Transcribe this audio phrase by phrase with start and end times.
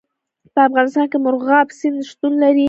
[0.53, 2.59] په افغانستان کې مورغاب سیند شتون لري.